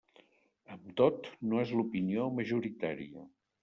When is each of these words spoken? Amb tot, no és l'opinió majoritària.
Amb 0.77 0.87
tot, 1.03 1.31
no 1.53 1.61
és 1.67 1.77
l'opinió 1.79 2.29
majoritària. 2.43 3.33